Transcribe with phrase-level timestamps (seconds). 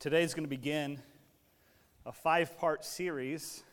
[0.00, 1.02] Today is going to begin
[2.06, 3.64] a five part series,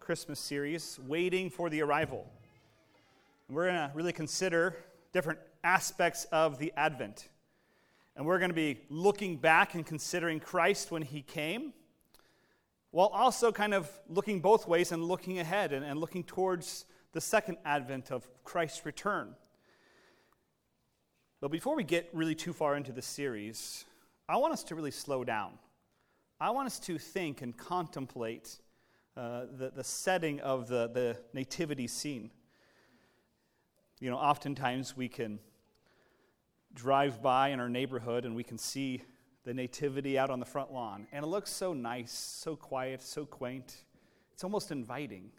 [0.00, 2.24] Christmas series, Waiting for the Arrival.
[3.50, 4.74] we're going to really consider
[5.12, 7.28] different aspects of the Advent.
[8.16, 11.74] And we're going to be looking back and considering Christ when he came,
[12.90, 17.20] while also kind of looking both ways and looking ahead and, and looking towards the
[17.20, 19.34] second advent of Christ's return.
[21.42, 23.84] But before we get really too far into the series,
[24.26, 25.52] I want us to really slow down.
[26.40, 28.58] I want us to think and contemplate
[29.16, 32.30] uh, the, the setting of the, the nativity scene.
[34.00, 35.40] You know, oftentimes we can
[36.74, 39.02] drive by in our neighborhood and we can see
[39.44, 41.06] the nativity out on the front lawn.
[41.12, 43.84] And it looks so nice, so quiet, so quaint.
[44.32, 45.30] It's almost inviting.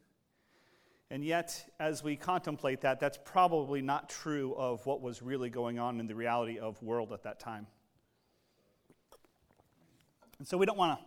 [1.09, 5.79] And yet, as we contemplate that, that's probably not true of what was really going
[5.79, 7.65] on in the reality of world at that time.
[10.39, 11.05] And so we don't want to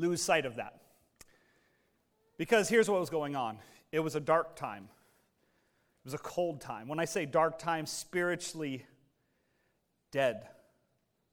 [0.00, 0.80] lose sight of that.
[2.36, 3.58] Because here's what was going on
[3.92, 6.88] it was a dark time, it was a cold time.
[6.88, 8.84] When I say dark time, spiritually
[10.10, 10.48] dead,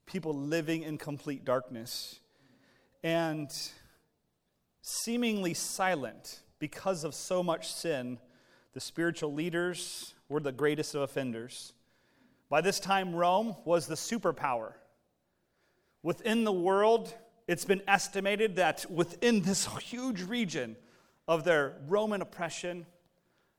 [0.06, 2.20] people living in complete darkness,
[3.04, 3.52] and
[4.82, 8.18] seemingly silent because of so much sin.
[8.74, 11.74] The spiritual leaders were the greatest of offenders.
[12.50, 14.74] By this time, Rome was the superpower.
[16.02, 17.14] Within the world,
[17.48, 20.78] it's been estimated that within this huge region
[21.28, 22.86] of their Roman oppression,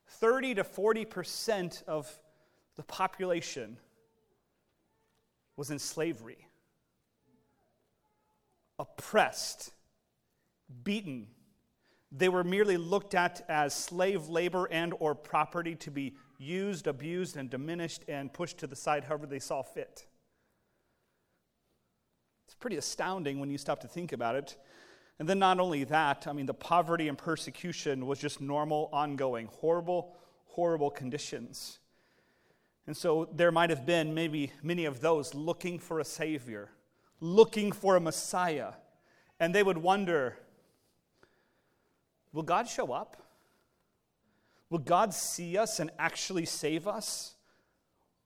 [0.06, 2.18] 30 to 40% of
[2.76, 3.76] the population
[5.56, 6.46] was in slavery,
[8.78, 9.72] oppressed,
[10.82, 11.26] beaten.
[12.10, 17.36] They were merely looked at as slave labor and or property to be used, abused
[17.36, 20.06] and diminished and pushed to the side however they saw fit
[22.60, 24.56] pretty astounding when you stop to think about it.
[25.18, 29.48] And then, not only that, I mean, the poverty and persecution was just normal, ongoing,
[29.60, 31.78] horrible, horrible conditions.
[32.86, 36.70] And so, there might have been maybe many of those looking for a Savior,
[37.20, 38.72] looking for a Messiah.
[39.38, 40.36] And they would wonder
[42.32, 43.16] will God show up?
[44.70, 47.34] Will God see us and actually save us?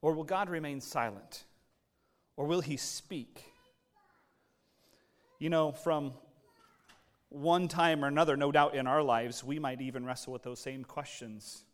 [0.02, 1.44] Or will God remain silent?
[2.36, 3.53] Or will he speak?
[5.44, 6.14] You know, from
[7.28, 10.58] one time or another, no doubt in our lives, we might even wrestle with those
[10.58, 11.66] same questions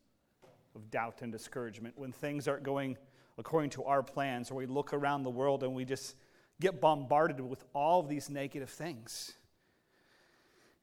[0.75, 2.99] of doubt and discouragement when things aren't going
[3.39, 6.17] according to our plans, or we look around the world and we just
[6.61, 9.35] get bombarded with all of these negative things.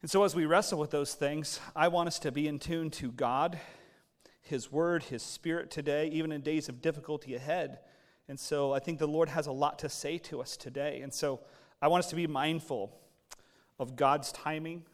[0.00, 2.88] And so, as we wrestle with those things, I want us to be in tune
[2.92, 3.60] to God,
[4.40, 7.80] His Word, His Spirit today, even in days of difficulty ahead.
[8.30, 11.02] And so, I think the Lord has a lot to say to us today.
[11.02, 11.40] And so,
[11.80, 12.98] I want us to be mindful
[13.78, 14.84] of God's timing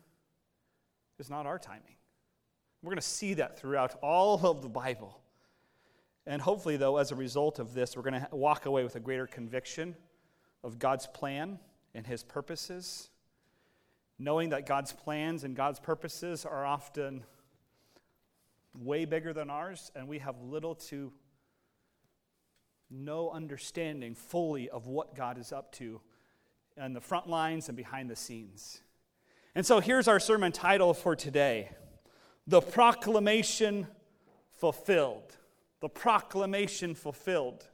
[1.19, 1.97] is not our timing.
[2.83, 5.19] We're going to see that throughout all of the Bible.
[6.27, 9.01] And hopefully, though, as a result of this, we're going to walk away with a
[9.01, 9.97] greater conviction
[10.63, 11.59] of God's plan
[11.95, 13.09] and His purposes,
[14.19, 17.25] knowing that God's plans and God's purposes are often
[18.75, 21.13] way bigger than ours, and we have little to
[22.91, 26.01] no understanding fully of what God is up to
[26.81, 28.81] on the front lines and behind the scenes.
[29.55, 31.71] And so here's our sermon title for today
[32.47, 33.87] The Proclamation
[34.57, 35.37] Fulfilled.
[35.81, 37.65] The Proclamation Fulfilled.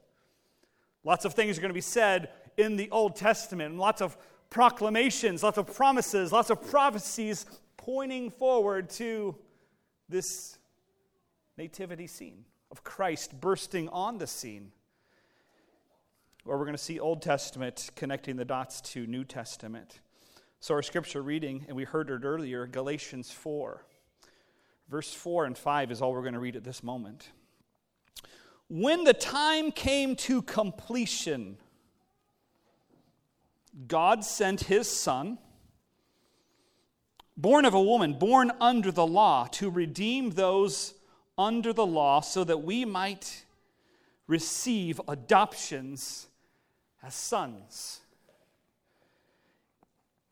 [1.03, 4.17] Lots of things are going to be said in the Old Testament, lots of
[4.49, 7.45] proclamations, lots of promises, lots of prophecies
[7.77, 9.35] pointing forward to
[10.09, 10.59] this
[11.57, 14.71] nativity scene of Christ bursting on the scene
[16.45, 19.99] or we're going to see Old Testament connecting the dots to New Testament.
[20.59, 23.83] So, our scripture reading, and we heard it earlier, Galatians 4.
[24.89, 27.29] Verse 4 and 5 is all we're going to read at this moment.
[28.67, 31.57] When the time came to completion,
[33.87, 35.37] God sent his son,
[37.37, 40.93] born of a woman, born under the law, to redeem those
[41.37, 43.45] under the law so that we might
[44.27, 46.27] receive adoptions
[47.03, 47.99] as sons.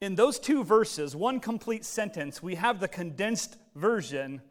[0.01, 4.42] In those two verses, one complete sentence, we have the condensed version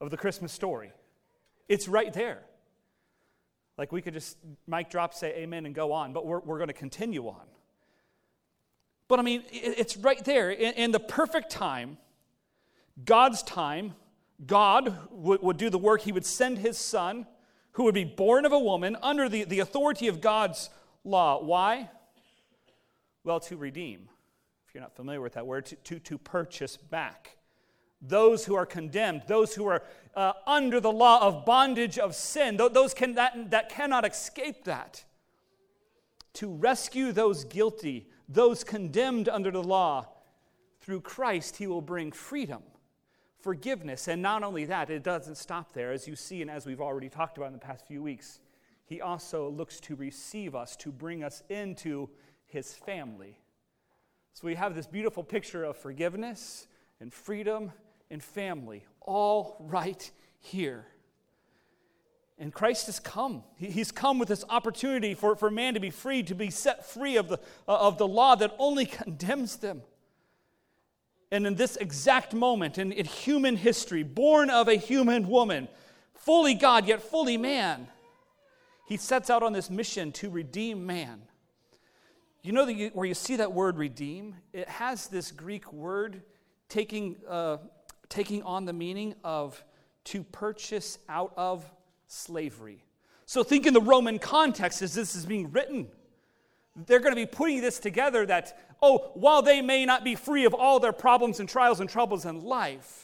[0.00, 0.92] of the Christmas story.
[1.68, 2.40] It's right there.
[3.76, 6.68] Like we could just mic drop, say amen, and go on, but we're, we're going
[6.68, 7.46] to continue on.
[9.08, 10.50] But I mean, it's right there.
[10.50, 11.98] In, in the perfect time,
[13.04, 13.94] God's time,
[14.46, 16.02] God would, would do the work.
[16.02, 17.26] He would send his son,
[17.72, 20.70] who would be born of a woman under the, the authority of God's
[21.04, 21.42] law.
[21.42, 21.90] Why?
[23.22, 24.08] Well, to redeem.
[24.66, 27.36] if you're not familiar with that word, to, to, to purchase back.
[28.02, 29.82] Those who are condemned, those who are
[30.14, 35.04] uh, under the law of bondage of sin, those can, that, that cannot escape that.
[36.34, 40.08] To rescue those guilty, those condemned under the law,
[40.84, 42.62] through Christ, he will bring freedom,
[43.40, 44.06] forgiveness.
[44.06, 45.92] And not only that, it doesn't stop there.
[45.92, 48.40] As you see, and as we've already talked about in the past few weeks,
[48.84, 52.10] he also looks to receive us, to bring us into
[52.46, 53.38] his family.
[54.34, 56.66] So we have this beautiful picture of forgiveness
[57.00, 57.72] and freedom
[58.10, 60.10] and family, all right
[60.40, 60.86] here.
[62.38, 63.44] And Christ has come.
[63.56, 67.16] He's come with this opportunity for, for man to be free, to be set free
[67.16, 67.38] of the,
[67.68, 69.82] uh, of the law that only condemns them.
[71.30, 75.68] And in this exact moment in, in human history, born of a human woman,
[76.14, 77.88] fully God yet fully man,
[78.86, 81.22] he sets out on this mission to redeem man.
[82.42, 84.36] You know you, where you see that word redeem?
[84.52, 86.22] It has this Greek word
[86.68, 87.56] taking, uh,
[88.08, 89.64] taking on the meaning of
[90.04, 91.64] to purchase out of
[92.06, 92.84] slavery.
[93.24, 95.88] So think in the Roman context as this is being written.
[96.86, 100.44] They're going to be putting this together that, oh, while they may not be free
[100.44, 103.03] of all their problems and trials and troubles in life,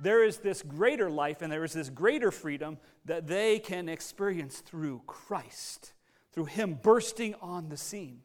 [0.00, 4.60] there is this greater life and there is this greater freedom that they can experience
[4.60, 5.92] through Christ,
[6.32, 8.22] through Him bursting on the scene.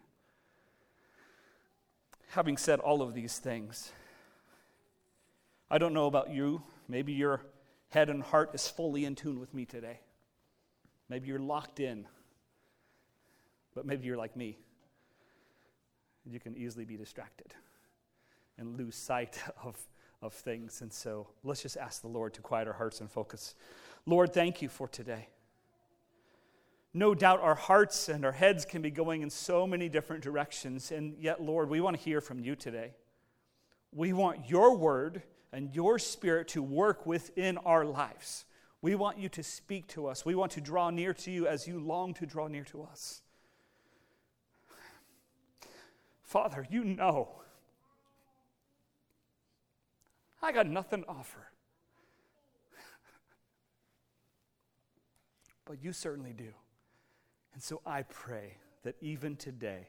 [2.30, 3.92] Having said all of these things,
[5.70, 6.64] I don't know about you.
[6.88, 7.42] Maybe your
[7.90, 10.00] head and heart is fully in tune with me today.
[11.10, 12.08] Maybe you're locked in,
[13.74, 14.58] but maybe you're like me.
[16.26, 17.54] You can easily be distracted
[18.58, 19.78] and lose sight of
[20.26, 20.82] of things.
[20.82, 23.56] And so let's just ask the Lord to quiet our hearts and focus.
[24.06, 25.28] Lord, thank you for today.
[26.94, 30.92] No doubt our hearts and our heads can be going in so many different directions.
[30.92, 32.94] And yet, Lord, we want to hear from you today.
[33.92, 38.46] We want your word and your spirit to work within our lives.
[38.82, 40.26] We want you to speak to us.
[40.26, 43.22] We want to draw near to you as you long to draw near to us.
[46.24, 47.42] Father, you know
[50.46, 51.50] I got nothing to offer.
[55.66, 56.54] but you certainly do.
[57.56, 59.88] And so I pray that even today,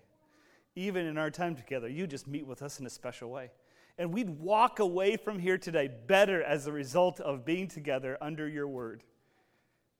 [0.74, 3.50] even in our time together, you just meet with us in a special way.
[3.98, 8.48] And we'd walk away from here today better as a result of being together under
[8.48, 9.02] your word.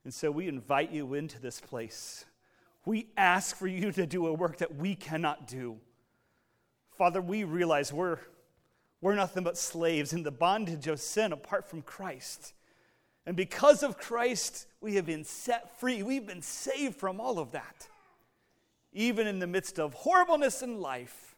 [0.04, 2.24] And so we invite you into this place.
[2.86, 5.76] We ask for you to do a work that we cannot do.
[6.96, 8.20] Father, we realize we're
[9.00, 12.54] we're nothing but slaves in the bondage of sin apart from Christ.
[13.26, 16.02] And because of Christ, we have been set free.
[16.02, 17.88] We've been saved from all of that.
[18.92, 21.36] Even in the midst of horribleness in life,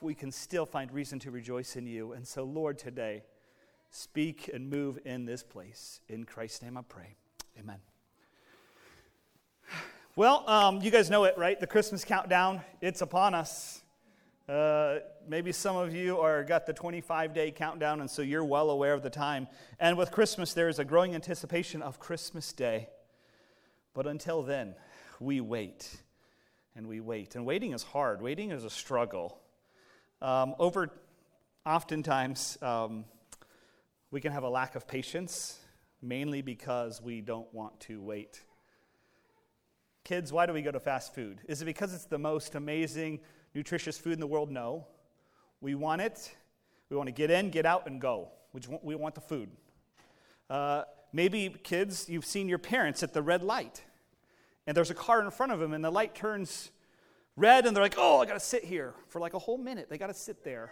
[0.00, 2.12] we can still find reason to rejoice in you.
[2.12, 3.24] And so, Lord, today,
[3.90, 6.00] speak and move in this place.
[6.08, 7.16] In Christ's name I pray.
[7.58, 7.78] Amen.
[10.14, 11.58] Well, um, you guys know it, right?
[11.60, 13.82] The Christmas countdown, it's upon us.
[14.48, 18.70] Uh, maybe some of you are got the 25 day countdown, and so you're well
[18.70, 19.48] aware of the time.
[19.80, 22.88] And with Christmas, there is a growing anticipation of Christmas Day.
[23.92, 24.76] But until then,
[25.18, 25.96] we wait
[26.76, 27.34] and we wait.
[27.34, 29.40] And waiting is hard, waiting is a struggle.
[30.22, 30.90] Um, over,
[31.64, 33.04] oftentimes, um,
[34.12, 35.58] we can have a lack of patience,
[36.00, 38.42] mainly because we don't want to wait.
[40.04, 41.40] Kids, why do we go to fast food?
[41.48, 43.18] Is it because it's the most amazing,
[43.56, 44.50] nutritious food in the world?
[44.50, 44.86] No.
[45.60, 46.32] We want it.
[46.90, 48.28] We want to get in, get out, and go.
[48.82, 49.50] We want the food.
[50.48, 53.82] Uh, maybe, kids, you've seen your parents at the red light,
[54.66, 56.70] and there's a car in front of them, and the light turns
[57.34, 59.88] red, and they're like, oh, I got to sit here for like a whole minute.
[59.90, 60.70] They got to sit there.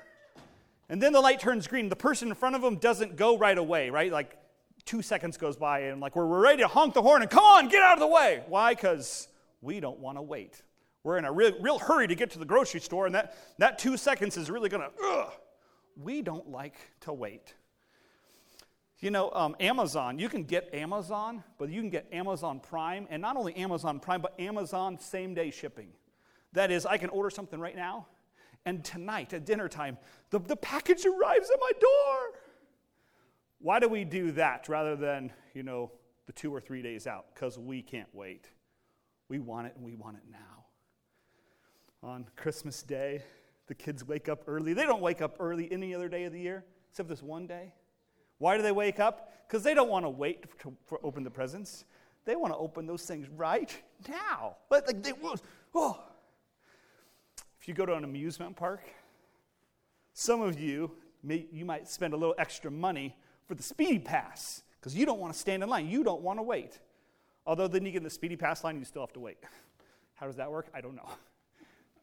[0.88, 1.88] And then the light turns green.
[1.88, 4.12] The person in front of them doesn't go right away, right?
[4.12, 4.38] Like
[4.84, 7.44] two seconds goes by, and like we're, we're ready to honk the horn and come
[7.44, 8.42] on, get out of the way.
[8.46, 8.74] Why?
[8.74, 9.28] Because
[9.60, 10.62] we don't want to wait.
[11.04, 13.78] We're in a real, real hurry to get to the grocery store, and that, that
[13.78, 15.26] two seconds is really going to,
[15.96, 17.54] we don't like to wait.
[19.00, 23.20] You know, um, Amazon, you can get Amazon, but you can get Amazon Prime, and
[23.20, 25.88] not only Amazon Prime, but Amazon same day shipping.
[26.54, 28.06] That is, I can order something right now,
[28.64, 29.98] and tonight at dinner time,
[30.30, 32.40] the, the package arrives at my door.
[33.58, 35.92] Why do we do that rather than, you know,
[36.24, 37.26] the two or three days out?
[37.34, 38.48] Because we can't wait.
[39.28, 40.53] We want it and we want it now
[42.04, 43.22] on Christmas Day.
[43.66, 44.74] The kids wake up early.
[44.74, 47.72] They don't wake up early any other day of the year except this one day.
[48.38, 49.32] Why do they wake up?
[49.48, 51.84] Because they don't want to wait to, for open the presents.
[52.24, 53.74] They want to open those things right
[54.08, 54.56] now.
[54.70, 55.12] Like they,
[55.74, 56.00] oh.
[57.60, 58.82] If you go to an amusement park,
[60.12, 60.92] Some of you,
[61.22, 65.18] may, you might spend a little extra money for the speedy pass because you don't
[65.18, 65.88] want to stand in line.
[65.88, 66.78] You don't want to wait.
[67.46, 69.38] Although then you get in the speedy pass line, you still have to wait.
[70.14, 70.68] How does that work?
[70.72, 71.08] I don't know.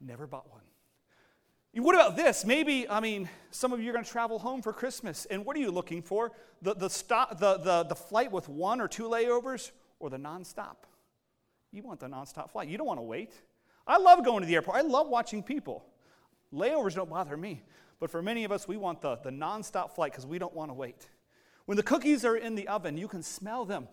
[0.01, 0.61] Never bought one.
[1.73, 2.43] What about this?
[2.43, 5.55] Maybe, I mean, some of you are going to travel home for Christmas, and what
[5.55, 6.33] are you looking for?
[6.61, 10.75] The, the, stop, the, the, the flight with one or two layovers or the nonstop?
[11.71, 12.67] You want the nonstop flight.
[12.67, 13.31] You don't want to wait.
[13.87, 14.77] I love going to the airport.
[14.77, 15.85] I love watching people.
[16.53, 17.63] Layovers don't bother me.
[18.01, 20.71] But for many of us, we want the, the nonstop flight because we don't want
[20.71, 21.07] to wait.
[21.65, 23.87] When the cookies are in the oven, you can smell them.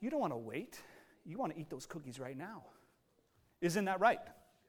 [0.00, 0.80] You don't want to wait.
[1.26, 2.64] You want to eat those cookies right now.
[3.60, 4.20] Isn't that right?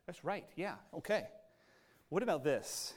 [0.08, 0.46] That's right.
[0.56, 0.76] Yeah.
[0.96, 1.28] Okay.
[2.10, 2.94] What about this?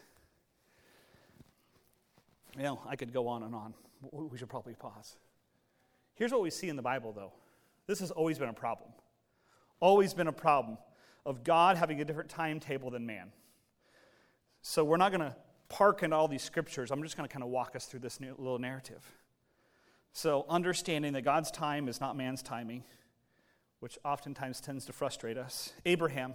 [2.57, 3.75] You know, I could go on and on.
[4.11, 5.17] We should probably pause.
[6.15, 7.33] Here's what we see in the Bible, though.
[7.87, 8.91] This has always been a problem.
[9.81, 10.79] Always been a problem
[11.27, 13.33] of God having a different timetable than man.
[14.63, 15.35] So we're not going to
[15.69, 16.91] park in all these scriptures.
[16.91, 19.05] I'm just going to kind of walk us through this little narrative.
[20.13, 22.83] So, understanding that God's time is not man's timing,
[23.79, 25.73] which oftentimes tends to frustrate us.
[25.87, 26.35] Abraham,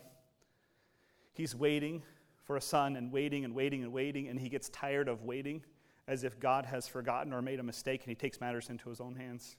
[1.36, 2.02] he's waiting
[2.44, 5.64] for a son and waiting and waiting and waiting, and he gets tired of waiting
[6.08, 9.00] as if God has forgotten or made a mistake, and he takes matters into his
[9.00, 9.56] own hands,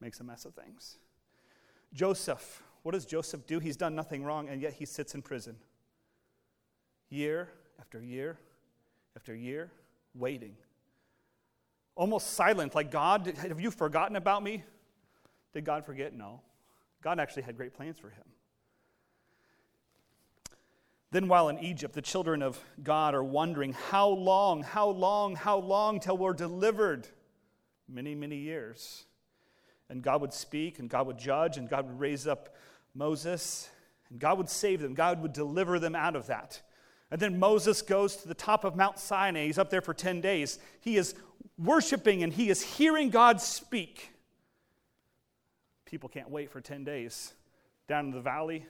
[0.00, 0.98] makes a mess of things.
[1.92, 3.60] Joseph, what does Joseph do?
[3.60, 5.56] He's done nothing wrong, and yet he sits in prison.
[7.08, 7.48] Year
[7.80, 8.38] after year
[9.16, 9.70] after year,
[10.14, 10.56] waiting.
[11.94, 14.64] Almost silent, like, God, have you forgotten about me?
[15.52, 16.12] Did God forget?
[16.12, 16.40] No.
[17.00, 18.24] God actually had great plans for him.
[21.14, 25.58] Then, while in Egypt, the children of God are wondering, How long, how long, how
[25.58, 27.06] long till we're delivered?
[27.88, 29.04] Many, many years.
[29.88, 32.56] And God would speak, and God would judge, and God would raise up
[32.96, 33.70] Moses,
[34.10, 34.92] and God would save them.
[34.92, 36.60] God would deliver them out of that.
[37.12, 39.46] And then Moses goes to the top of Mount Sinai.
[39.46, 40.58] He's up there for 10 days.
[40.80, 41.14] He is
[41.56, 44.10] worshiping and he is hearing God speak.
[45.84, 47.34] People can't wait for 10 days.
[47.86, 48.66] Down in the valley,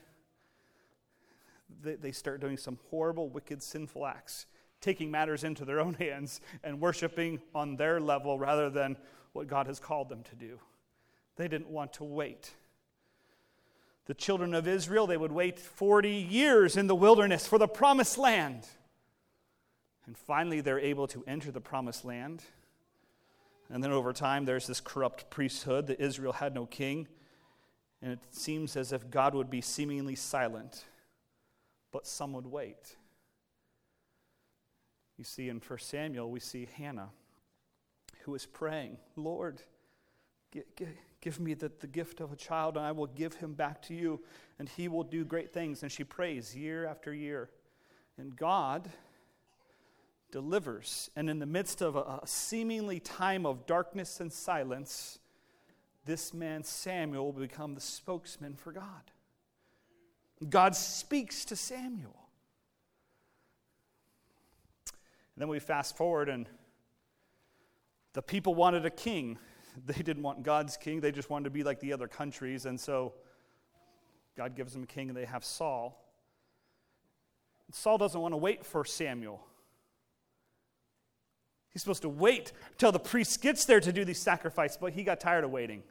[1.81, 4.45] they, they start doing some horrible, wicked, sinful acts,
[4.81, 8.97] taking matters into their own hands and worshiping on their level rather than
[9.33, 10.59] what God has called them to do.
[11.35, 12.51] They didn't want to wait.
[14.05, 18.17] The children of Israel, they would wait 40 years in the wilderness for the promised
[18.17, 18.67] land.
[20.05, 22.43] And finally, they're able to enter the promised land.
[23.69, 27.07] And then over time, there's this corrupt priesthood that Israel had no king.
[28.01, 30.85] And it seems as if God would be seemingly silent
[31.95, 32.97] but some would wait.
[35.17, 37.07] You see, in 1 Samuel, we see Hannah
[38.23, 39.61] who is praying, Lord,
[41.21, 44.19] give me the, gift of a child, and I will give him back to you,
[44.59, 45.83] and he will do great things.
[45.83, 47.49] And she prays year after year.
[48.17, 48.89] And God
[50.31, 51.09] delivers.
[51.15, 55.19] And in the midst of a, a seemingly time of darkness and silence,
[56.03, 59.11] this man Samuel will become the spokesman for God.
[60.49, 62.15] God speaks to Samuel.
[65.35, 66.47] And then we fast forward, and
[68.13, 69.37] the people wanted a king.
[69.85, 72.65] They didn't want God's king, they just wanted to be like the other countries.
[72.65, 73.11] And so
[74.37, 76.01] God gives them a king, and they have Saul.
[77.73, 79.45] Saul doesn't want to wait for Samuel.
[81.71, 85.03] He's supposed to wait till the priest gets there to do these sacrifices, but he
[85.03, 85.83] got tired of waiting.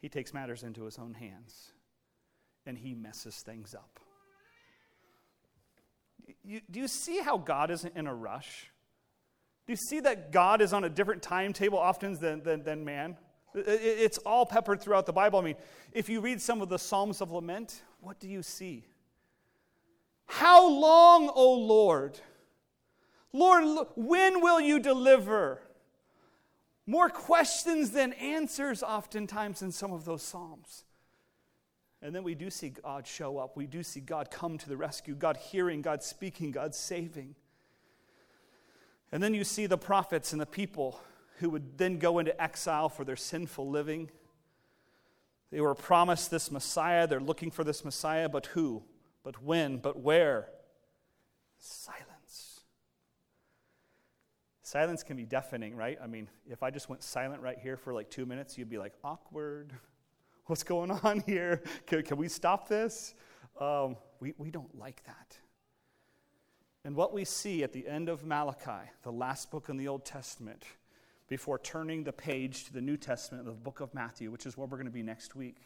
[0.00, 1.72] He takes matters into his own hands
[2.68, 3.98] and he messes things up.
[6.44, 8.70] You, do you see how God isn't in a rush?
[9.66, 13.16] Do you see that God is on a different timetable often than, than, than man?
[13.54, 15.38] It's all peppered throughout the Bible.
[15.38, 15.56] I mean,
[15.92, 18.84] if you read some of the Psalms of Lament, what do you see?
[20.26, 22.20] How long, O Lord?
[23.32, 25.62] Lord, when will you deliver?
[26.86, 30.84] More questions than answers, oftentimes, in some of those Psalms.
[32.00, 33.56] And then we do see God show up.
[33.56, 37.34] We do see God come to the rescue, God hearing, God speaking, God saving.
[39.10, 41.00] And then you see the prophets and the people
[41.38, 44.10] who would then go into exile for their sinful living.
[45.50, 47.06] They were promised this Messiah.
[47.06, 48.82] They're looking for this Messiah, but who?
[49.24, 49.78] But when?
[49.78, 50.48] But where?
[51.58, 52.60] Silence.
[54.62, 55.98] Silence can be deafening, right?
[56.02, 58.78] I mean, if I just went silent right here for like two minutes, you'd be
[58.78, 59.72] like, awkward.
[60.48, 61.62] What's going on here?
[61.86, 63.14] Can, can we stop this?
[63.60, 65.36] Um, we, we don't like that.
[66.84, 70.06] And what we see at the end of Malachi, the last book in the Old
[70.06, 70.64] Testament,
[71.28, 74.66] before turning the page to the New Testament, the book of Matthew, which is where
[74.66, 75.58] we're going to be next week,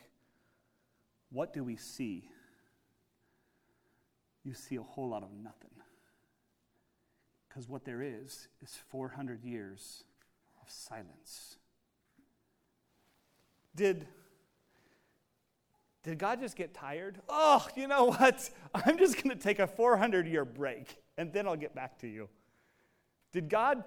[1.30, 2.28] what do we see?
[4.42, 5.70] You see a whole lot of nothing.
[7.48, 10.02] Because what there is is 400 years
[10.60, 11.58] of silence.
[13.76, 14.08] Did,
[16.02, 17.21] did God just get tired?
[17.28, 18.50] Oh, you know what?
[18.75, 22.09] I'm just going to take a 400 year break and then I'll get back to
[22.09, 22.28] you.
[23.32, 23.85] Did God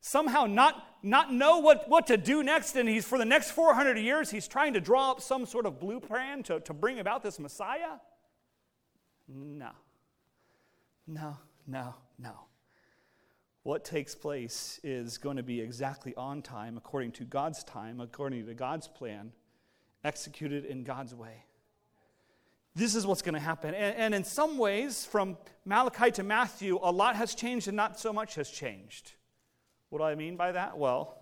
[0.00, 3.98] somehow not, not know what, what to do next and he's for the next 400
[3.98, 7.38] years he's trying to draw up some sort of blueprint to, to bring about this
[7.38, 7.98] Messiah?
[9.26, 9.70] No.
[11.06, 11.36] No,
[11.66, 12.32] no, no.
[13.62, 18.46] What takes place is going to be exactly on time, according to God's time, according
[18.46, 19.32] to God's plan,
[20.04, 21.44] executed in God's way.
[22.76, 23.74] This is what's going to happen.
[23.74, 27.98] And, and, in some ways, from Malachi to Matthew, a lot has changed and not
[27.98, 29.12] so much has changed.
[29.90, 30.76] What do I mean by that?
[30.76, 31.16] Well,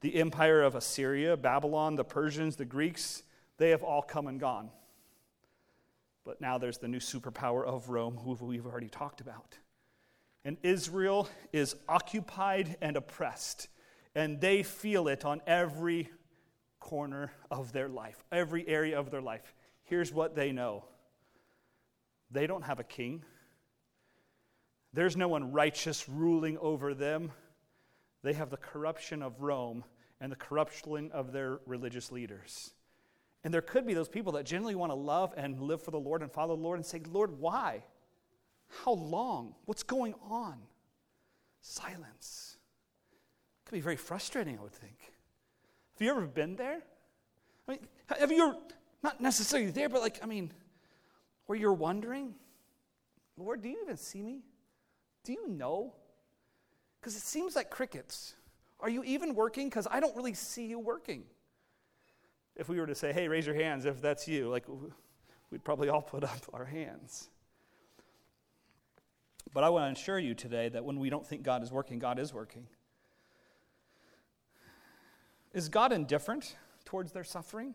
[0.00, 3.22] the empire of Assyria, Babylon, the Persians, the Greeks,
[3.58, 4.70] they have all come and gone.
[6.24, 9.58] But now there's the new superpower of Rome, who we've already talked about.
[10.44, 13.68] And Israel is occupied and oppressed,
[14.16, 16.10] and they feel it on every
[16.82, 19.54] corner of their life, every area of their life.
[19.84, 20.84] Here's what they know
[22.30, 23.22] they don't have a king,
[24.92, 27.30] there's no one righteous ruling over them.
[28.22, 29.84] They have the corruption of Rome
[30.20, 32.72] and the corruption of their religious leaders.
[33.42, 35.98] And there could be those people that genuinely want to love and live for the
[35.98, 37.82] Lord and follow the Lord and say, Lord, why?
[38.84, 39.54] How long?
[39.64, 40.58] What's going on?
[41.60, 42.56] Silence.
[43.62, 45.11] It could be very frustrating, I would think.
[45.94, 46.82] Have you ever been there?
[47.68, 47.80] I mean,
[48.18, 48.56] have you,
[49.02, 50.52] not necessarily there, but like, I mean,
[51.46, 52.34] where you're wondering,
[53.36, 54.40] Lord, do you even see me?
[55.24, 55.94] Do you know?
[57.00, 58.34] Because it seems like crickets.
[58.80, 59.68] Are you even working?
[59.68, 61.24] Because I don't really see you working
[62.56, 64.64] if we were to say, hey, raise your hands if that's you, like
[65.50, 67.28] we'd probably all put up our hands.
[69.54, 71.98] But I want to assure you today that when we don't think God is working,
[71.98, 72.66] God is working.
[75.52, 77.74] Is God indifferent towards their suffering?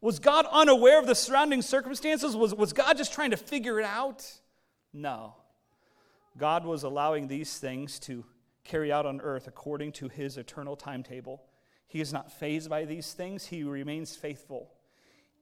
[0.00, 2.36] Was God unaware of the surrounding circumstances?
[2.36, 4.26] Was, was God just trying to figure it out?
[4.92, 5.34] No.
[6.38, 8.24] God was allowing these things to
[8.64, 11.42] carry out on earth according to his eternal timetable.
[11.86, 14.70] He is not fazed by these things, he remains faithful,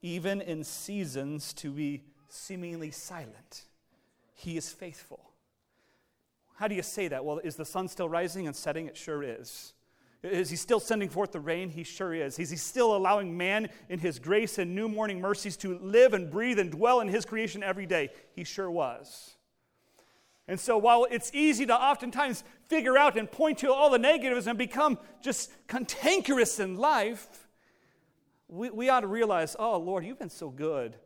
[0.00, 3.64] even in seasons to be seemingly silent.
[4.34, 5.30] He is faithful.
[6.54, 7.24] How do you say that?
[7.24, 8.86] Well, is the sun still rising and setting?
[8.86, 9.74] It sure is.
[10.22, 11.70] Is he still sending forth the rain?
[11.70, 12.38] He sure is.
[12.38, 16.28] Is he still allowing man in his grace and new morning mercies to live and
[16.28, 18.10] breathe and dwell in his creation every day?
[18.32, 19.36] He sure was.
[20.48, 24.46] And so, while it's easy to oftentimes figure out and point to all the negatives
[24.46, 27.46] and become just cantankerous in life,
[28.48, 30.96] we, we ought to realize, oh, Lord, you've been so good,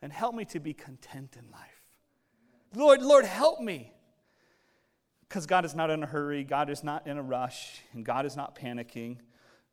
[0.00, 1.82] and help me to be content in life.
[2.74, 3.92] Lord, Lord, help me.
[5.32, 8.26] Because God is not in a hurry, God is not in a rush, and God
[8.26, 9.16] is not panicking.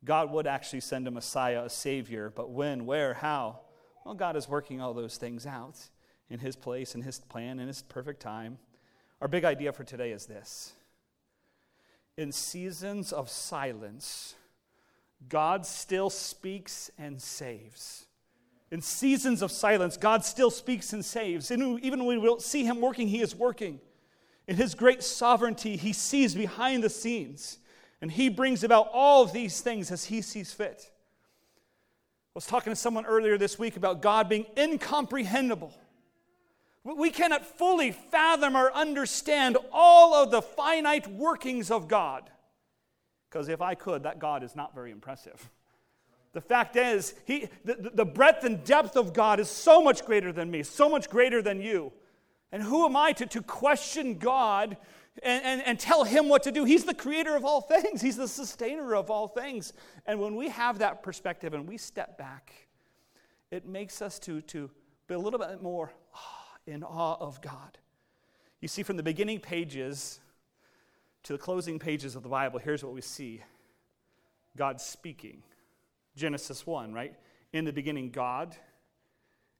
[0.02, 3.60] God would actually send a Messiah, a Savior, but when, where, how?
[4.02, 5.78] Well, God is working all those things out
[6.30, 8.56] in His place, in His plan, in His perfect time.
[9.20, 10.72] Our big idea for today is this
[12.16, 14.36] In seasons of silence,
[15.28, 18.06] God still speaks and saves.
[18.70, 21.50] In seasons of silence, God still speaks and saves.
[21.50, 23.78] Even when we don't see Him working, He is working.
[24.50, 27.58] In His great sovereignty, He sees behind the scenes.
[28.02, 30.90] And He brings about all of these things as He sees fit.
[30.90, 35.72] I was talking to someone earlier this week about God being incomprehensible.
[36.82, 42.28] We cannot fully fathom or understand all of the finite workings of God.
[43.28, 45.48] Because if I could, that God is not very impressive.
[46.32, 50.32] The fact is, he, the, the breadth and depth of God is so much greater
[50.32, 51.92] than me, so much greater than you.
[52.52, 54.76] And who am I to, to question God
[55.22, 56.64] and, and, and tell him what to do?
[56.64, 59.72] He's the creator of all things, he's the sustainer of all things.
[60.06, 62.52] And when we have that perspective and we step back,
[63.50, 64.70] it makes us to, to
[65.06, 65.92] be a little bit more.
[66.66, 67.78] In awe of God.
[68.60, 70.20] You see, from the beginning pages
[71.22, 73.42] to the closing pages of the Bible, here's what we see
[74.56, 75.42] God speaking.
[76.16, 77.14] Genesis 1, right?
[77.52, 78.54] In the beginning, God.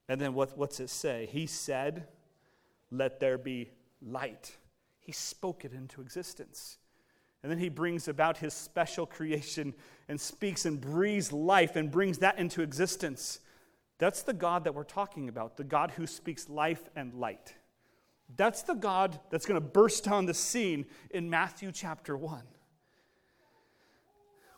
[0.08, 1.28] And then what, what's it say?
[1.32, 2.06] He said,
[2.90, 3.70] Let there be
[4.02, 4.56] light.
[4.98, 6.78] He spoke it into existence.
[7.42, 9.74] And then he brings about his special creation
[10.08, 13.40] and speaks and breathes life and brings that into existence.
[13.98, 17.54] That's the God that we're talking about, the God who speaks life and light.
[18.36, 22.42] That's the God that's going to burst on the scene in Matthew chapter 1.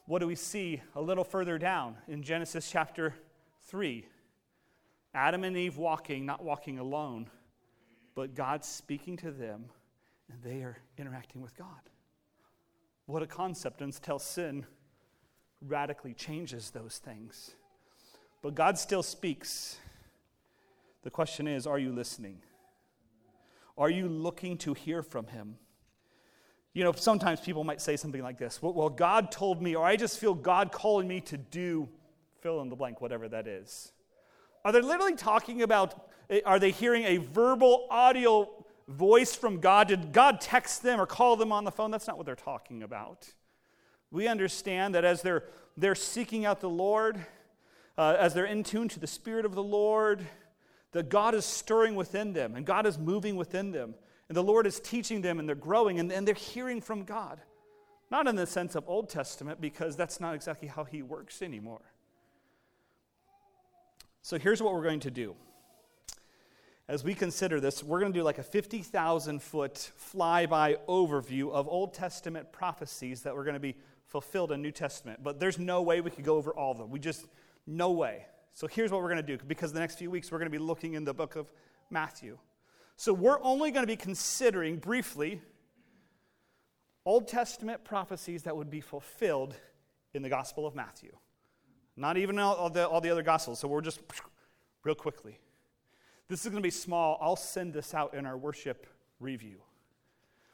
[0.07, 3.14] What do we see a little further down in Genesis chapter
[3.66, 4.05] 3?
[5.14, 7.31] Adam and Eve walking, not walking alone,
[8.14, 9.66] but God's speaking to them
[10.31, 11.68] and they are interacting with God.
[13.07, 14.66] What a concept until sin
[15.61, 17.55] radically changes those things.
[18.42, 19.79] But God still speaks.
[21.03, 22.38] The question is are you listening?
[23.77, 25.57] Are you looking to hear from Him?
[26.75, 29.96] You know, sometimes people might say something like this Well, God told me, or I
[29.96, 31.88] just feel God calling me to do
[32.40, 33.92] fill in the blank, whatever that is.
[34.64, 36.11] Are they literally talking about,
[36.45, 38.49] are they hearing a verbal audio
[38.89, 39.89] voice from God?
[39.89, 41.91] Did God text them or call them on the phone?
[41.91, 43.33] That's not what they're talking about.
[44.11, 45.45] We understand that as they're,
[45.77, 47.19] they're seeking out the Lord,
[47.97, 50.27] uh, as they're in tune to the Spirit of the Lord,
[50.93, 53.95] that God is stirring within them and God is moving within them.
[54.29, 57.41] And the Lord is teaching them and they're growing and, and they're hearing from God.
[58.11, 61.81] Not in the sense of Old Testament, because that's not exactly how He works anymore.
[64.21, 65.35] So here's what we're going to do.
[66.88, 71.68] As we consider this, we're going to do like a 50,000 foot flyby overview of
[71.68, 75.23] Old Testament prophecies that were going to be fulfilled in New Testament.
[75.23, 76.90] But there's no way we could go over all of them.
[76.90, 77.27] We just,
[77.66, 78.27] no way.
[78.53, 80.59] So here's what we're going to do because the next few weeks we're going to
[80.59, 81.51] be looking in the book of
[81.88, 82.37] Matthew.
[82.97, 85.40] So we're only going to be considering briefly
[87.05, 89.55] Old Testament prophecies that would be fulfilled
[90.14, 91.12] in the Gospel of Matthew.
[91.97, 93.59] Not even all the, all the other gospels.
[93.59, 94.01] So we're just
[94.85, 95.38] real quickly.
[96.29, 97.19] This is going to be small.
[97.21, 98.87] I'll send this out in our worship
[99.21, 99.59] review.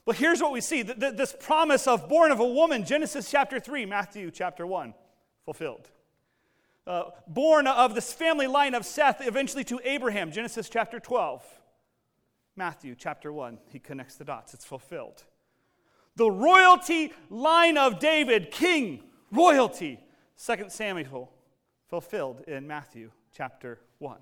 [0.04, 3.84] But here's what we see this promise of born of a woman, Genesis chapter 3,
[3.84, 4.94] Matthew chapter 1,
[5.44, 5.90] fulfilled.
[6.86, 11.44] Uh, born of this family line of Seth, eventually to Abraham, Genesis chapter 12.
[12.56, 15.24] Matthew chapter 1, he connects the dots, it's fulfilled.
[16.16, 20.00] The royalty line of David, king, royalty,
[20.42, 21.30] 2 Samuel
[21.88, 24.18] fulfilled in Matthew chapter 1.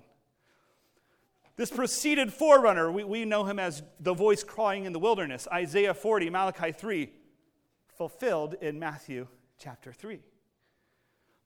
[1.57, 5.93] This preceded forerunner, we, we know him as the voice crying in the wilderness, Isaiah
[5.93, 7.09] 40, Malachi 3,
[7.97, 9.27] fulfilled in Matthew
[9.59, 10.19] chapter 3.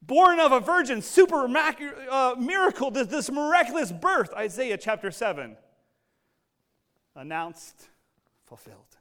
[0.02, 5.56] Born of a virgin, super uh, miracle, this, this miraculous birth, Isaiah chapter 7,
[7.16, 7.88] announced,
[8.46, 8.98] fulfilled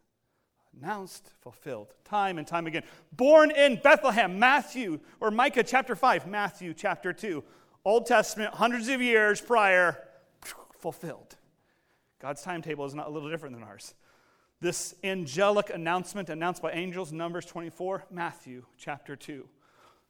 [0.80, 2.82] announced, fulfilled, time and time again.
[3.12, 7.42] Born in Bethlehem, Matthew, or Micah chapter 5, Matthew chapter 2.
[7.84, 9.98] Old Testament, hundreds of years prior,
[10.80, 11.36] fulfilled.
[12.20, 13.94] God's timetable is not a little different than ours.
[14.60, 19.48] This angelic announcement announced by angels, Numbers 24, Matthew chapter 2.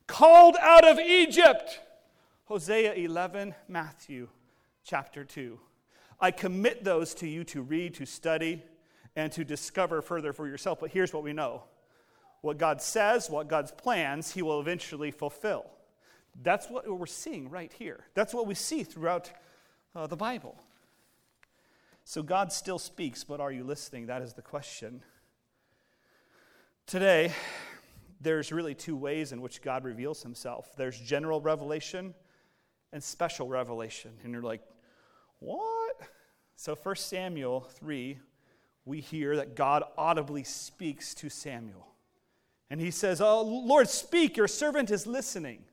[0.09, 1.79] Called out of Egypt,
[2.47, 4.29] Hosea 11, Matthew
[4.83, 5.57] chapter 2.
[6.21, 8.65] I commit those to you to read, to study,
[9.15, 10.81] and to discover further for yourself.
[10.81, 11.63] But here's what we know
[12.41, 15.67] what God says, what God's plans, He will eventually fulfill.
[16.43, 18.07] That's what we're seeing right here.
[18.15, 19.31] That's what we see throughout
[19.95, 20.57] uh, the Bible.
[22.05, 24.07] So God still speaks, but are you listening?
[24.07, 25.03] That is the question.
[26.87, 27.33] Today,
[28.21, 32.15] there's really two ways in which God reveals himself there's general revelation
[32.93, 34.11] and special revelation.
[34.25, 34.63] And you're like,
[35.39, 35.97] what?
[36.57, 38.19] So 1 Samuel 3
[38.85, 41.87] we hear that God audibly speaks to Samuel.
[42.71, 45.65] And he says, Oh, Lord, speak, your servant is listening.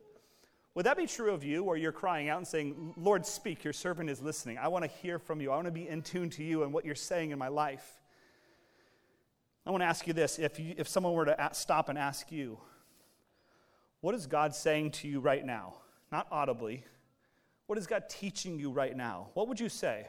[0.77, 3.73] Would that be true of you, where you're crying out and saying, Lord, speak, your
[3.73, 4.59] servant is listening?
[4.59, 5.51] I want to hear from you.
[5.51, 7.99] I want to be in tune to you and what you're saying in my life.
[9.65, 12.31] I want to ask you this if, you, if someone were to stop and ask
[12.31, 12.59] you,
[14.01, 15.77] what is God saying to you right now?
[16.11, 16.83] Not audibly.
[17.65, 19.29] What is God teaching you right now?
[19.33, 20.05] What would you say?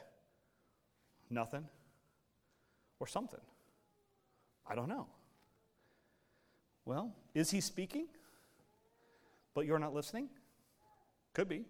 [1.31, 1.65] Nothing
[3.01, 3.41] or something.
[4.69, 5.07] I don't know.
[6.85, 8.05] Well, is he speaking?
[9.55, 10.29] But you're not listening?
[11.39, 11.67] Could be.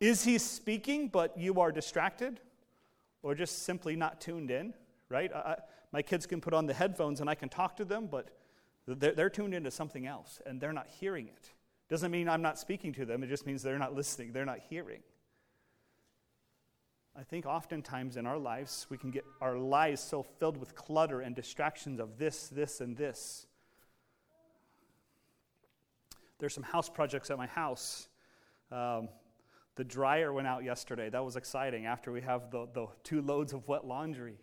[0.00, 2.40] Is he speaking, but you are distracted?
[3.22, 4.72] Or just simply not tuned in,
[5.10, 5.30] right?
[5.34, 5.56] I,
[5.92, 8.30] my kids can put on the headphones and I can talk to them, but
[8.86, 11.50] they're, they're tuned into something else and they're not hearing it.
[11.90, 14.60] Doesn't mean I'm not speaking to them, it just means they're not listening, they're not
[14.70, 15.02] hearing.
[17.14, 21.20] I think oftentimes in our lives, we can get our lives so filled with clutter
[21.20, 23.44] and distractions of this, this, and this.
[26.38, 28.08] There's some house projects at my house.
[28.72, 29.08] Um,
[29.76, 31.08] the dryer went out yesterday.
[31.08, 34.36] That was exciting after we have the, the two loads of wet laundry.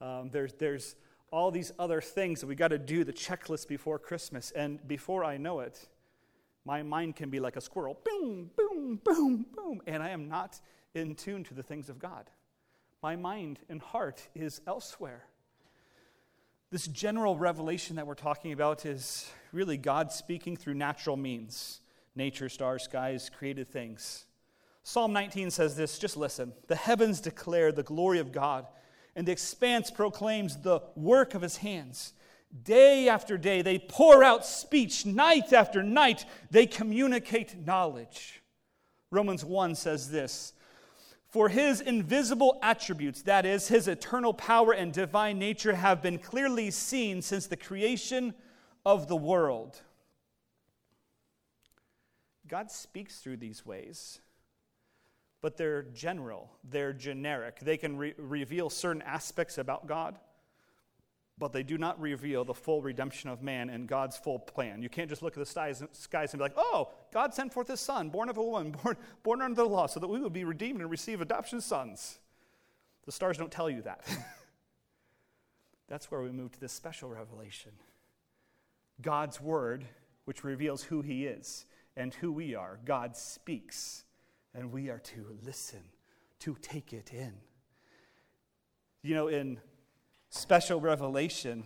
[0.00, 0.96] Um, there's, there's
[1.30, 4.50] all these other things that we got to do, the checklist before Christmas.
[4.50, 5.88] And before I know it,
[6.64, 9.80] my mind can be like a squirrel boom, boom, boom, boom.
[9.86, 10.60] And I am not
[10.94, 12.30] in tune to the things of God.
[13.02, 15.24] My mind and heart is elsewhere.
[16.70, 21.81] This general revelation that we're talking about is really God speaking through natural means
[22.14, 24.26] nature, stars, skies, created things.
[24.82, 26.52] Psalm 19 says this just listen.
[26.68, 28.66] The heavens declare the glory of God,
[29.14, 32.14] and the expanse proclaims the work of his hands.
[32.64, 35.06] Day after day, they pour out speech.
[35.06, 38.42] Night after night, they communicate knowledge.
[39.10, 40.52] Romans 1 says this
[41.30, 46.70] For his invisible attributes, that is, his eternal power and divine nature, have been clearly
[46.70, 48.34] seen since the creation
[48.84, 49.80] of the world.
[52.52, 54.20] God speaks through these ways
[55.42, 57.58] but they're general, they're generic.
[57.60, 60.16] They can re- reveal certain aspects about God,
[61.36, 64.82] but they do not reveal the full redemption of man and God's full plan.
[64.82, 65.90] You can't just look at the skies, and
[66.32, 69.56] be like, oh, God sent forth his son, born of a woman, born, born under
[69.56, 72.20] the law, so that we would be redeemed and receive adoption sons.
[73.04, 74.06] The stars don't tell you that.
[75.88, 77.72] That's where we move to this special revelation
[79.02, 79.84] God's word,
[80.24, 82.78] which reveals who he is and who we are.
[82.84, 84.04] God speaks
[84.54, 85.82] and we are to listen,
[86.40, 87.32] to take it in.
[89.02, 89.58] You know, in
[90.30, 91.64] special revelation,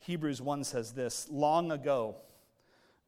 [0.00, 2.16] Hebrews 1 says this Long ago,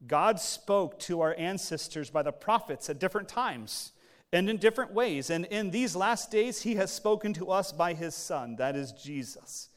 [0.07, 3.91] God spoke to our ancestors by the prophets at different times
[4.31, 5.29] and in different ways.
[5.29, 8.91] And in these last days, He has spoken to us by His Son, that is
[8.91, 9.69] Jesus.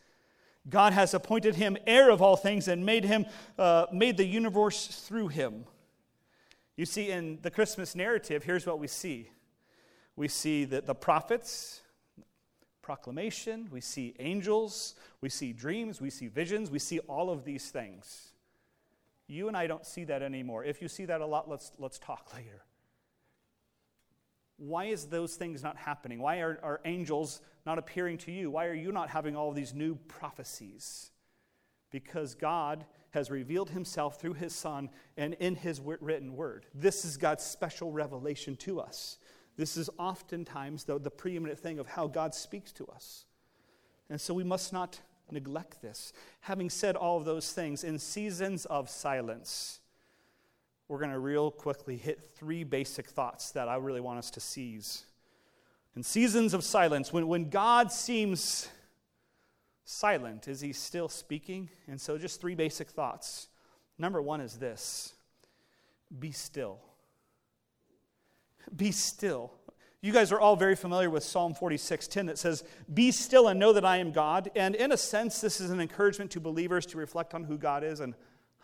[0.68, 3.26] God has appointed him heir of all things and made him
[3.58, 5.64] uh, made the universe through him.
[6.76, 9.28] You see, in the Christmas narrative, here's what we see
[10.14, 11.80] we see that the prophets,
[12.82, 17.70] proclamation, we see angels, we see dreams, we see visions, we see all of these
[17.70, 18.32] things.
[19.26, 20.64] You and I don't see that anymore.
[20.64, 22.64] If you see that a lot, let's, let's talk later.
[24.58, 26.20] Why is those things not happening?
[26.20, 28.50] Why are, are angels not appearing to you?
[28.50, 31.10] Why are you not having all these new prophecies?
[31.90, 36.66] Because God has revealed himself through his Son and in his written word.
[36.74, 39.18] This is God's special revelation to us.
[39.56, 43.26] This is oftentimes the, the preeminent thing of how God speaks to us.
[44.08, 46.12] And so we must not neglect this.
[46.40, 49.80] Having said all of those things, in seasons of silence,
[50.88, 54.40] we're going to real quickly hit three basic thoughts that I really want us to
[54.40, 55.04] seize.
[55.96, 58.68] In seasons of silence, when, when God seems
[59.84, 60.48] silent?
[60.48, 61.70] Is he still speaking?
[61.86, 63.48] And so, just three basic thoughts.
[63.98, 65.14] Number one is this
[66.18, 66.78] be still.
[68.74, 69.52] Be still.
[70.00, 73.72] You guys are all very familiar with Psalm 46:10 that says, "Be still and know
[73.72, 76.98] that I am God." And in a sense, this is an encouragement to believers to
[76.98, 78.14] reflect on who God is and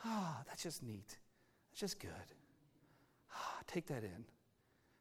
[0.04, 1.18] ah, that's just neat.
[1.70, 2.10] That's just good.
[3.32, 4.24] Ah, take that in.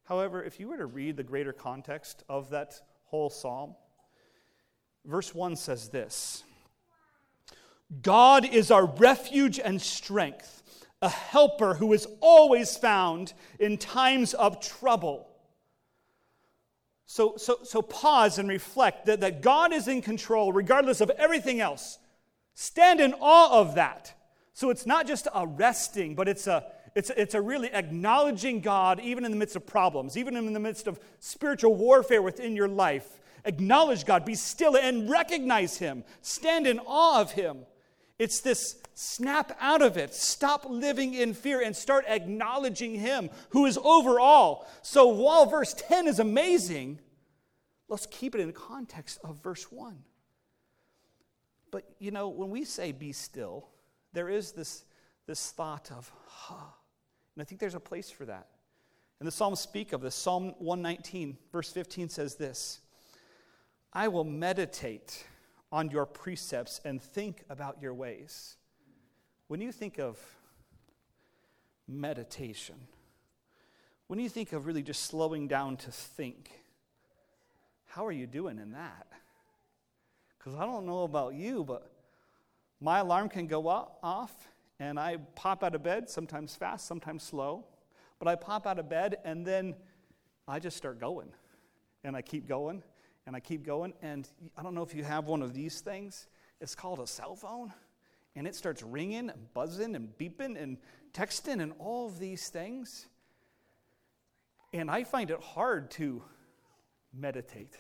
[0.03, 3.75] However, if you were to read the greater context of that whole psalm,
[5.07, 6.43] Verse 1 says this
[8.01, 10.61] God is our refuge and strength,
[11.01, 15.23] a helper who is always found in times of trouble.
[17.09, 21.61] So, so, so pause and reflect that, that God is in control regardless of everything
[21.61, 21.99] else.
[22.53, 24.13] Stand in awe of that.
[24.53, 26.65] So it's not just a resting, but it's a,
[26.95, 30.59] it's, it's a really acknowledging God even in the midst of problems, even in the
[30.59, 36.67] midst of spiritual warfare within your life acknowledge God, be still and recognize Him, stand
[36.67, 37.65] in awe of Him.
[38.19, 43.65] It's this snap out of it, stop living in fear, and start acknowledging Him who
[43.65, 44.67] is over all.
[44.81, 46.99] So while verse 10 is amazing,
[47.87, 49.97] let's keep it in the context of verse 1.
[51.71, 53.69] But you know, when we say be still,
[54.13, 54.83] there is this,
[55.25, 56.55] this thought of, huh.
[57.35, 58.47] And I think there's a place for that.
[59.19, 60.15] And the Psalms speak of this.
[60.15, 62.79] Psalm 119, verse 15 says this
[63.93, 65.25] I will meditate
[65.71, 68.57] on your precepts and think about your ways.
[69.47, 70.19] When you think of
[71.87, 72.75] meditation,
[74.07, 76.51] when you think of really just slowing down to think,
[77.85, 79.07] how are you doing in that?
[80.37, 81.91] Because I don't know about you, but
[82.79, 87.65] my alarm can go off and I pop out of bed, sometimes fast, sometimes slow.
[88.19, 89.75] But I pop out of bed and then
[90.47, 91.29] I just start going.
[92.03, 92.83] And I keep going
[93.27, 93.93] and I keep going.
[94.01, 96.27] And I don't know if you have one of these things.
[96.61, 97.73] It's called a cell phone.
[98.35, 100.77] And it starts ringing and buzzing and beeping and
[101.13, 103.05] texting and all of these things.
[104.73, 106.23] And I find it hard to
[107.13, 107.77] meditate.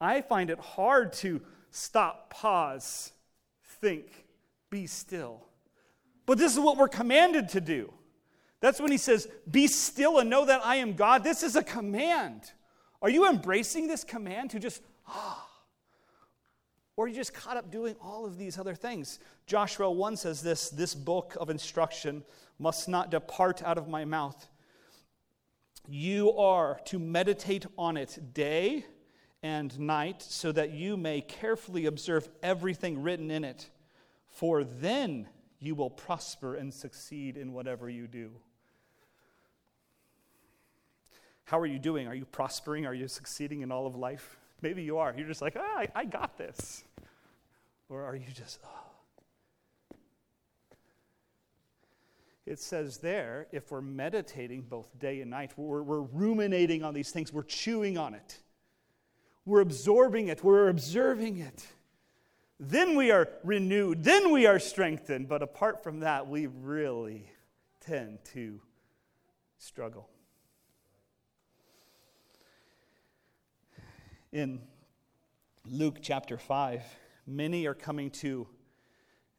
[0.00, 3.12] I find it hard to stop, pause,
[3.80, 4.24] think,
[4.70, 5.46] be still.
[6.26, 7.92] But this is what we're commanded to do.
[8.60, 11.24] That's when he says, Be still and know that I am God.
[11.24, 12.52] This is a command.
[13.02, 15.46] Are you embracing this command to just, ah?
[16.96, 19.20] Or are you just caught up doing all of these other things?
[19.46, 22.22] Joshua 1 says this this book of instruction
[22.58, 24.48] must not depart out of my mouth.
[25.88, 28.84] You are to meditate on it day
[29.42, 33.70] and night, so that you may carefully observe everything written in it.
[34.28, 38.32] For then you will prosper and succeed in whatever you do.
[41.50, 42.06] How are you doing?
[42.06, 42.86] Are you prospering?
[42.86, 44.38] Are you succeeding in all of life?
[44.62, 45.12] Maybe you are.
[45.16, 46.84] You're just like, ah, I, I got this.
[47.88, 49.96] Or are you just, oh.
[52.46, 57.10] It says there, if we're meditating both day and night, we're, we're ruminating on these
[57.10, 58.38] things, we're chewing on it,
[59.44, 61.66] we're absorbing it, we're observing it.
[62.60, 65.26] Then we are renewed, then we are strengthened.
[65.26, 67.28] But apart from that, we really
[67.80, 68.60] tend to
[69.58, 70.08] struggle.
[74.32, 74.60] In
[75.66, 76.84] Luke chapter 5,
[77.26, 78.46] many are coming to,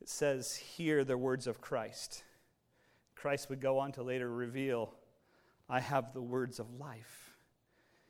[0.01, 2.23] it says, hear the words of Christ.
[3.15, 4.93] Christ would go on to later reveal,
[5.69, 7.37] I have the words of life.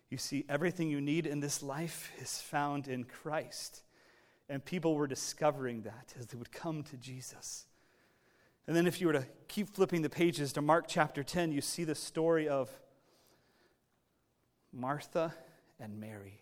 [0.09, 3.83] You see, everything you need in this life is found in Christ.
[4.49, 7.67] And people were discovering that as they would come to Jesus.
[8.65, 11.61] And then, if you were to keep flipping the pages to Mark chapter 10, you
[11.61, 12.71] see the story of
[14.73, 15.35] Martha
[15.79, 16.41] and Mary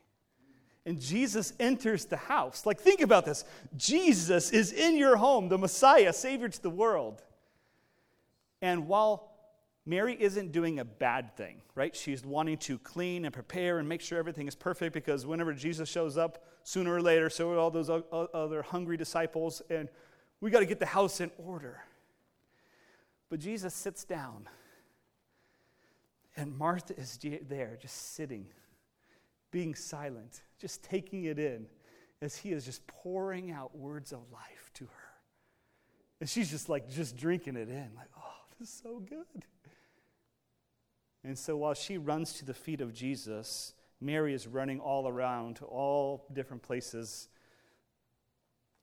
[0.90, 2.66] and Jesus enters the house.
[2.66, 3.46] Like, think about this
[3.78, 7.22] Jesus is in your home, the Messiah, Savior to the world.
[8.62, 9.32] And while
[9.86, 11.96] Mary isn't doing a bad thing, right?
[11.96, 15.88] She's wanting to clean and prepare and make sure everything is perfect because whenever Jesus
[15.88, 19.90] shows up, sooner or later, so are all those other hungry disciples, and
[20.42, 21.84] we got to get the house in order.
[23.30, 24.50] But Jesus sits down,
[26.36, 28.48] and Martha is there just sitting,
[29.52, 31.66] being silent just taking it in
[32.22, 35.10] as he is just pouring out words of life to her.
[36.20, 39.46] And she's just like, just drinking it in, like, oh, this is so good.
[41.24, 45.58] And so while she runs to the feet of Jesus, Mary is running all around
[45.58, 47.30] to all different places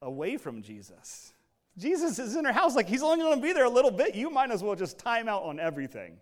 [0.01, 1.33] away from Jesus.
[1.77, 4.15] Jesus is in her house, like he's only going to be there a little bit.
[4.15, 6.17] You might as well just time out on everything.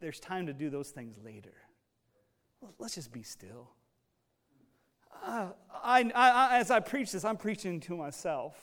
[0.00, 1.54] There's time to do those things later
[2.78, 3.70] let's just be still.
[5.24, 5.48] Uh,
[5.82, 8.56] I, I, as I preach this, I'm preaching to myself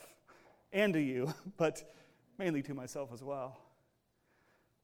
[0.72, 1.92] and to you, but
[2.38, 3.58] mainly to myself as well.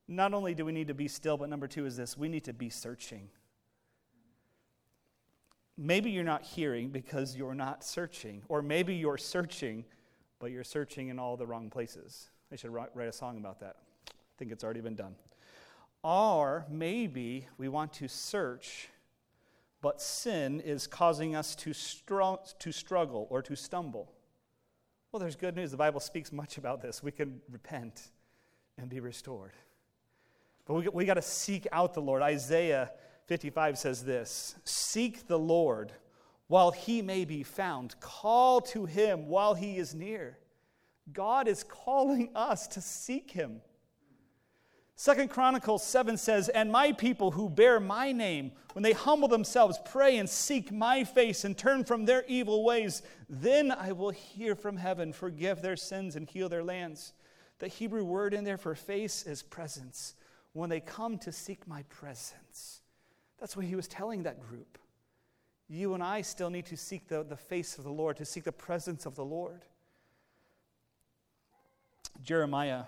[0.06, 2.44] Not only do we need to be still, but number two is this we need
[2.44, 3.30] to be searching.
[5.76, 9.84] Maybe you're not hearing because you're not searching, or maybe you're searching,
[10.38, 12.30] but you're searching in all the wrong places.
[12.52, 13.76] I should write a song about that.
[14.08, 15.16] I think it's already been done.
[16.04, 18.88] Or maybe we want to search
[19.84, 24.10] but sin is causing us to, str- to struggle or to stumble.
[25.12, 25.72] Well, there's good news.
[25.72, 27.02] The Bible speaks much about this.
[27.02, 28.08] We can repent
[28.78, 29.52] and be restored.
[30.64, 32.22] But we, we got to seek out the Lord.
[32.22, 32.92] Isaiah
[33.26, 35.92] 55 says this Seek the Lord
[36.46, 40.38] while he may be found, call to him while he is near.
[41.12, 43.60] God is calling us to seek him.
[44.96, 49.78] Second Chronicles 7 says, And my people who bear my name, when they humble themselves,
[49.84, 54.54] pray and seek my face and turn from their evil ways, then I will hear
[54.54, 57.12] from heaven, forgive their sins, and heal their lands.
[57.58, 60.14] The Hebrew word in there for face is presence.
[60.52, 62.80] When they come to seek my presence.
[63.40, 64.78] That's what he was telling that group.
[65.68, 68.44] You and I still need to seek the, the face of the Lord, to seek
[68.44, 69.64] the presence of the Lord.
[72.22, 72.84] Jeremiah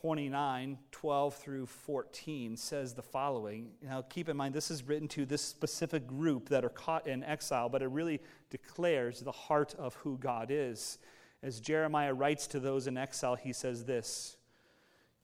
[0.00, 3.70] 29, 12 through 14 says the following.
[3.82, 7.24] Now, keep in mind, this is written to this specific group that are caught in
[7.24, 10.98] exile, but it really declares the heart of who God is.
[11.42, 14.36] As Jeremiah writes to those in exile, he says this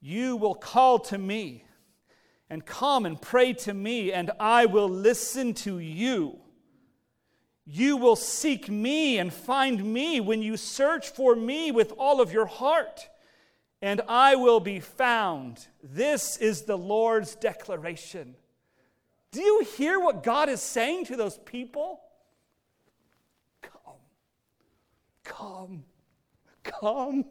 [0.01, 1.63] You will call to me
[2.49, 6.37] and come and pray to me, and I will listen to you.
[7.65, 12.33] You will seek me and find me when you search for me with all of
[12.33, 13.07] your heart
[13.81, 15.67] and I will be found.
[15.83, 18.35] This is the Lord's declaration.
[19.31, 21.99] Do you hear what God is saying to those people?
[23.61, 23.99] Come,
[25.23, 25.83] come,
[26.63, 27.25] come.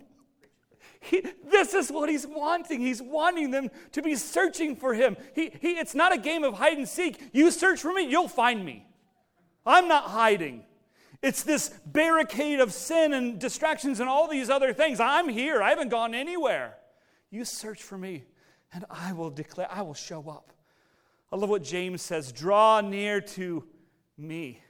[1.01, 2.81] He, this is what he's wanting.
[2.81, 5.17] He's wanting them to be searching for him.
[5.35, 7.23] He, he, it's not a game of hide and seek.
[7.33, 8.87] You search for me, you'll find me.
[9.67, 10.65] I'm not hiding.
[11.25, 15.01] It's this barricade of sin and distractions and all these other things.
[15.01, 15.63] I'm here.
[15.63, 16.77] I haven't gone anywhere.
[17.31, 18.25] You search for me,
[18.75, 20.53] and I will declare, I will show up.
[21.33, 23.65] I love what James says draw near to
[24.19, 24.61] me.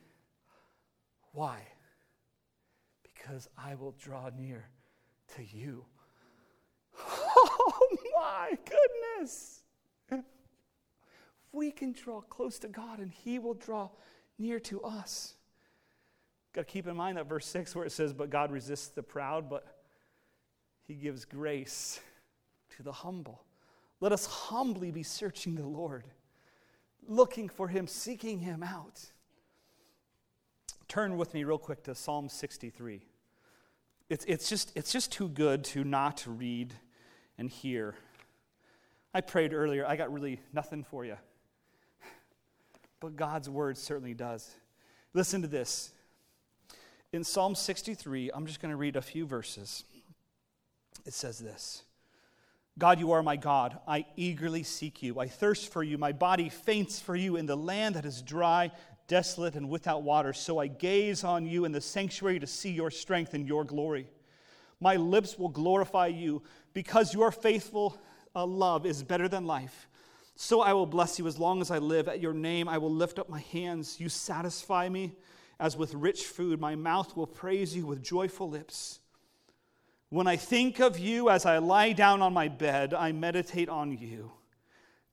[1.32, 1.60] Why?
[3.02, 4.68] Because I will draw near
[5.34, 5.84] to you.
[7.06, 9.64] Oh my goodness.
[11.52, 13.90] we can draw close to God and He will draw
[14.38, 15.34] near to us.
[16.54, 19.02] Got to keep in mind that verse 6 where it says, But God resists the
[19.02, 19.66] proud, but
[20.86, 22.00] He gives grace
[22.76, 23.42] to the humble.
[24.00, 26.04] Let us humbly be searching the Lord,
[27.08, 29.00] looking for Him, seeking Him out.
[30.86, 33.02] Turn with me real quick to Psalm 63.
[34.08, 36.72] It's, it's, just, it's just too good to not read
[37.36, 37.96] and hear.
[39.12, 41.16] I prayed earlier, I got really nothing for you.
[43.00, 44.54] But God's word certainly does.
[45.14, 45.90] Listen to this.
[47.14, 49.84] In Psalm 63, I'm just going to read a few verses.
[51.06, 51.84] It says this
[52.76, 53.78] God, you are my God.
[53.86, 55.20] I eagerly seek you.
[55.20, 55.96] I thirst for you.
[55.96, 58.72] My body faints for you in the land that is dry,
[59.06, 60.32] desolate, and without water.
[60.32, 64.08] So I gaze on you in the sanctuary to see your strength and your glory.
[64.80, 66.42] My lips will glorify you
[66.72, 67.96] because your faithful
[68.34, 69.88] uh, love is better than life.
[70.34, 72.08] So I will bless you as long as I live.
[72.08, 74.00] At your name I will lift up my hands.
[74.00, 75.14] You satisfy me
[75.58, 76.60] as with rich food.
[76.60, 79.00] My mouth will praise you with joyful lips.
[80.10, 83.96] When I think of you as I lie down on my bed, I meditate on
[83.96, 84.32] you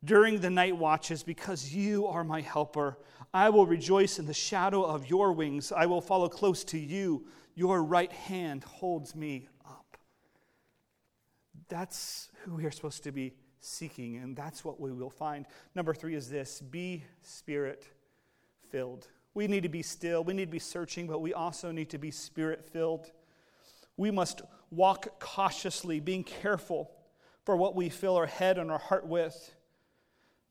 [0.03, 2.97] during the night watches because you are my helper.
[3.33, 5.71] I will rejoice in the shadow of your wings.
[5.71, 7.25] I will follow close to you.
[7.55, 9.97] Your right hand holds me up.
[11.69, 15.45] That's who we are supposed to be seeking, and that's what we will find.
[15.75, 17.87] Number three is this be spirit
[18.69, 19.07] filled.
[19.33, 21.97] We need to be still, we need to be searching, but we also need to
[21.97, 23.11] be spirit filled.
[23.95, 26.91] We must walk cautiously, being careful
[27.45, 29.55] for what we fill our head and our heart with.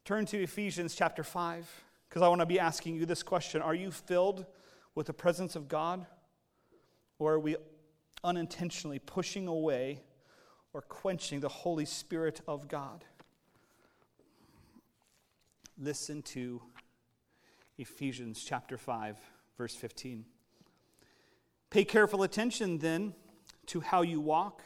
[0.05, 1.69] Turn to Ephesians chapter 5,
[2.09, 4.47] because I want to be asking you this question Are you filled
[4.95, 6.07] with the presence of God?
[7.19, 7.57] Or are we
[8.25, 10.01] unintentionally pushing away
[10.73, 13.05] or quenching the Holy Spirit of God?
[15.79, 16.63] Listen to
[17.81, 19.17] Ephesians chapter 5,
[19.57, 20.27] verse 15.
[21.71, 23.15] Pay careful attention then
[23.67, 24.61] to how you walk,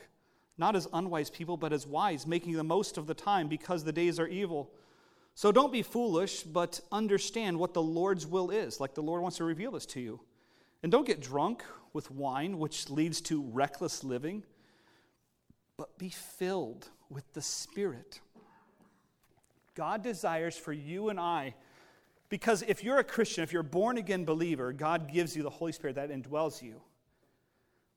[0.59, 3.93] not as unwise people, but as wise, making the most of the time because the
[3.93, 4.73] days are evil.
[5.37, 9.37] So don't be foolish, but understand what the Lord's will is, like the Lord wants
[9.37, 10.19] to reveal this to you.
[10.83, 11.63] And don't get drunk
[11.93, 14.43] with wine, which leads to reckless living,
[15.77, 18.21] but be filled with the Spirit.
[19.77, 21.55] God desires for you and I
[22.29, 25.51] because if you're a Christian, if you're a born again believer, God gives you the
[25.51, 26.81] Holy Spirit that indwells you.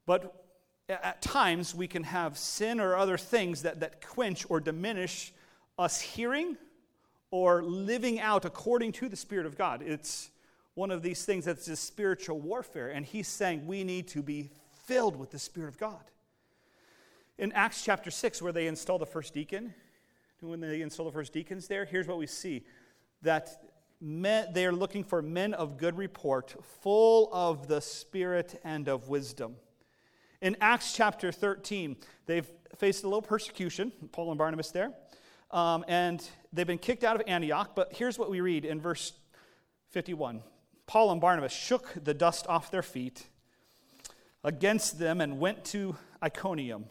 [0.05, 0.45] But
[0.89, 5.33] at times, we can have sin or other things that, that quench or diminish
[5.77, 6.57] us hearing
[7.29, 9.81] or living out according to the Spirit of God.
[9.81, 10.29] It's
[10.75, 12.89] one of these things that's just spiritual warfare.
[12.89, 14.51] And he's saying we need to be
[14.85, 16.03] filled with the Spirit of God.
[17.37, 19.73] In Acts chapter 6, where they install the first deacon,
[20.39, 22.63] when they install the first deacons there, here's what we see
[23.23, 23.49] that
[23.99, 29.09] men, they are looking for men of good report, full of the Spirit and of
[29.09, 29.55] wisdom.
[30.41, 34.93] In Acts chapter 13, they've faced a little persecution, Paul and Barnabas there,
[35.51, 37.71] um, and they've been kicked out of Antioch.
[37.75, 39.13] But here's what we read in verse
[39.89, 40.43] 51
[40.85, 43.27] Paul and Barnabas shook the dust off their feet
[44.43, 46.85] against them and went to Iconium.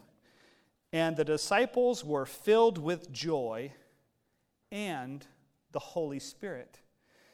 [0.93, 3.73] And the disciples were filled with joy
[4.71, 5.25] and
[5.71, 6.79] the Holy Spirit.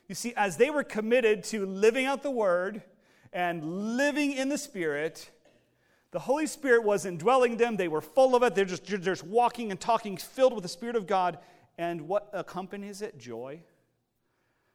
[0.08, 2.82] You see, as they were committed to living out the word
[3.32, 5.30] and living in the Spirit,
[6.12, 7.78] the Holy Spirit was indwelling them.
[7.78, 8.54] They were full of it.
[8.54, 11.39] They're just, they're just walking and talking, filled with the Spirit of God.
[11.78, 13.18] And what accompanies it?
[13.18, 13.62] Joy.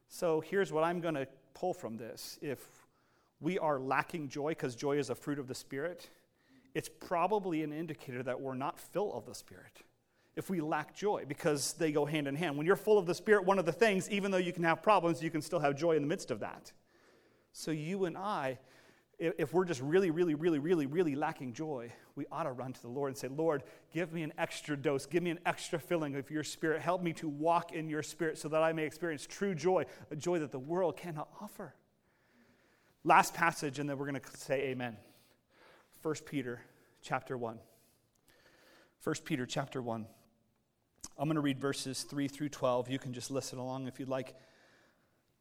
[0.09, 2.39] So here's what I'm going to pull from this.
[2.43, 2.59] If
[3.41, 6.09] we are lacking joy, because joy is a fruit of the Spirit,
[6.75, 9.83] it's probably an indicator that we're not full of the Spirit
[10.39, 12.57] if we lack joy because they go hand in hand.
[12.57, 14.85] When you're full of the Spirit, one of the things, even though you can have
[14.85, 16.73] problems, you can still have joy in the midst of that.
[17.51, 18.61] So you and I,
[19.19, 22.81] if we're just really, really, really, really, really lacking joy, we ought to run to
[22.81, 26.15] the Lord and say, Lord, give me an extra dose, give me an extra filling
[26.15, 26.83] of your Spirit.
[26.83, 30.15] Help me to walk in your Spirit so that I may experience true joy, a
[30.15, 31.75] joy that the world cannot offer.
[33.03, 34.99] Last passage, and then we're going to say amen.
[36.01, 36.61] 1 Peter
[37.03, 37.59] chapter 1.
[39.03, 40.07] 1 Peter chapter 1.
[41.19, 42.89] I'm going to read verses 3 through 12.
[42.89, 44.37] You can just listen along if you'd like.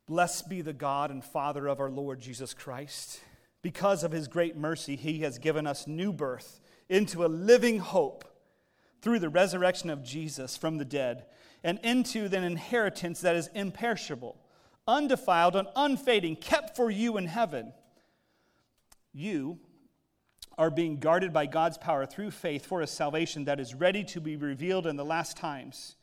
[0.08, 3.20] Blessed be the God and Father of our Lord Jesus Christ.
[3.62, 6.60] Because of his great mercy, he has given us new birth
[6.90, 8.26] into a living hope
[9.04, 11.26] through the resurrection of Jesus from the dead
[11.64, 14.36] and into an inheritance that is imperishable,
[14.88, 17.72] undefiled, and unfading, kept for you in heaven.
[19.14, 19.60] You
[20.58, 24.20] are being guarded by God's power through faith for a salvation that is ready to
[24.20, 25.96] be revealed in the last times.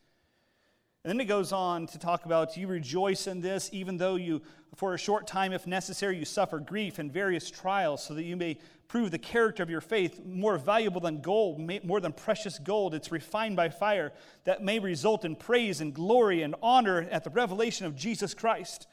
[1.04, 4.40] And then it goes on to talk about you rejoice in this, even though you,
[4.74, 8.36] for a short time, if necessary, you suffer grief and various trials, so that you
[8.36, 8.56] may
[8.88, 12.94] prove the character of your faith more valuable than gold, more than precious gold.
[12.94, 17.30] It's refined by fire, that may result in praise and glory and honor at the
[17.30, 18.86] revelation of Jesus Christ.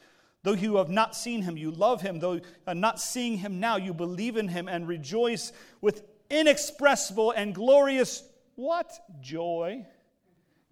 [0.44, 2.20] Though you have not seen him, you love him.
[2.20, 7.54] Though uh, not seeing him now, you believe in him and rejoice with inexpressible and
[7.54, 8.24] glorious
[8.56, 8.92] what?
[9.22, 9.86] Joy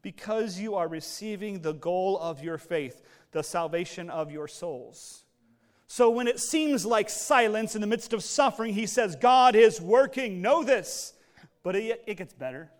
[0.01, 3.01] because you are receiving the goal of your faith,
[3.31, 5.23] the salvation of your souls.
[5.87, 9.81] So when it seems like silence in the midst of suffering, he says, God is
[9.81, 10.41] working.
[10.41, 11.13] Know this.
[11.63, 12.71] But it, it gets better.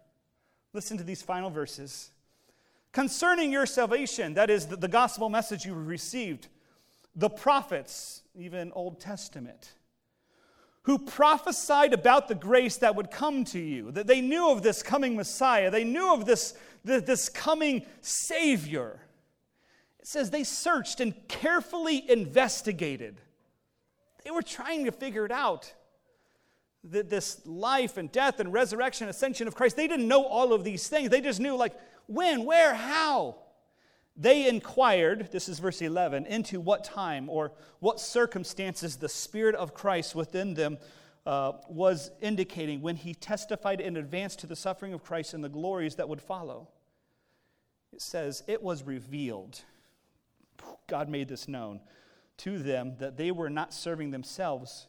[0.73, 2.11] Listen to these final verses.
[2.91, 6.47] Concerning your salvation, that is the, the gospel message you received,
[7.19, 9.73] the prophets, even Old Testament,
[10.83, 14.81] who prophesied about the grace that would come to you, that they knew of this
[14.81, 16.53] coming Messiah, they knew of this,
[16.85, 19.01] this coming Savior.
[19.99, 23.19] It says they searched and carefully investigated.
[24.23, 25.73] They were trying to figure it out.
[26.85, 30.63] That this life and death and resurrection, ascension of Christ, they didn't know all of
[30.63, 31.09] these things.
[31.09, 31.73] They just knew, like,
[32.07, 33.35] when, where, how.
[34.21, 39.73] They inquired, this is verse 11, into what time or what circumstances the Spirit of
[39.73, 40.77] Christ within them
[41.25, 45.49] uh, was indicating when he testified in advance to the suffering of Christ and the
[45.49, 46.67] glories that would follow.
[47.93, 49.61] It says, It was revealed,
[50.87, 51.79] God made this known
[52.39, 54.87] to them that they were not serving themselves,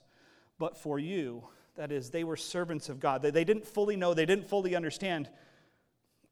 [0.58, 1.44] but for you.
[1.76, 3.22] That is, they were servants of God.
[3.22, 5.28] They, they didn't fully know, they didn't fully understand.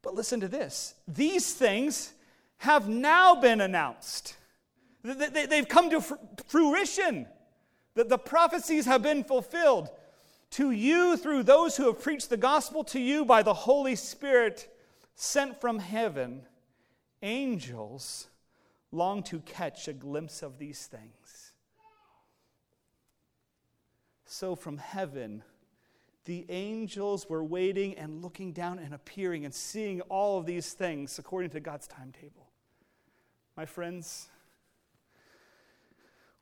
[0.02, 2.12] But listen to this these things
[2.58, 4.36] have now been announced.
[5.02, 6.00] They've come to
[6.46, 7.26] fruition.
[7.94, 9.88] That the prophecies have been fulfilled.
[10.52, 14.72] To you, through those who have preached the gospel to you by the Holy Spirit
[15.14, 16.42] sent from heaven,
[17.22, 18.28] angels
[18.92, 21.52] long to catch a glimpse of these things.
[24.24, 25.42] So, from heaven,
[26.24, 31.18] the angels were waiting and looking down and appearing and seeing all of these things
[31.18, 32.47] according to God's timetable.
[33.58, 34.28] My friends,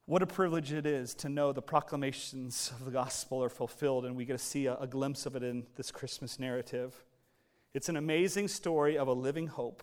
[0.05, 4.15] what a privilege it is to know the proclamations of the gospel are fulfilled, and
[4.15, 7.07] we get to see a, a glimpse of it in this Christmas narrative.
[7.73, 9.83] It's an amazing story of a living hope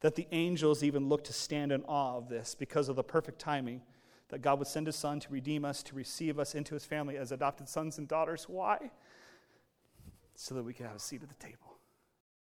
[0.00, 3.38] that the angels even look to stand in awe of this because of the perfect
[3.38, 3.82] timing
[4.30, 7.18] that God would send his son to redeem us, to receive us into his family
[7.18, 8.48] as adopted sons and daughters.
[8.48, 8.90] Why?
[10.36, 11.71] So that we could have a seat at the table.